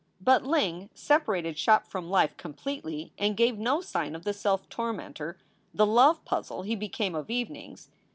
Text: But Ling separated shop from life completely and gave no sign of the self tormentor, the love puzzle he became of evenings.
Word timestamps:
But 0.19 0.43
Ling 0.43 0.89
separated 0.95 1.59
shop 1.59 1.85
from 1.85 2.09
life 2.09 2.35
completely 2.35 3.11
and 3.19 3.37
gave 3.37 3.59
no 3.59 3.81
sign 3.81 4.15
of 4.15 4.23
the 4.23 4.33
self 4.33 4.67
tormentor, 4.67 5.37
the 5.75 5.85
love 5.85 6.25
puzzle 6.25 6.63
he 6.63 6.75
became 6.75 7.13
of 7.13 7.29
evenings. 7.29 7.89